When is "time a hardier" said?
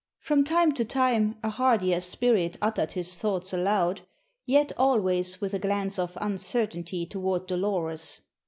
0.83-2.01